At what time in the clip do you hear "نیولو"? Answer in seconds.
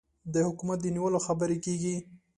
0.95-1.19